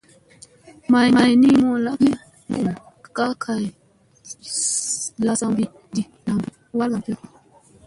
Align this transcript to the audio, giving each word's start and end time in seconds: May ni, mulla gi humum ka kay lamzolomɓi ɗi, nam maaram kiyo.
May 0.91 1.09
ni, 1.41 1.49
mulla 1.63 1.91
gi 2.01 2.09
humum 2.45 2.75
ka 3.15 3.25
kay 3.43 3.63
lamzolomɓi 5.25 5.63
ɗi, 5.93 6.01
nam 6.25 6.37
maaram 6.77 7.01
kiyo. 7.05 7.17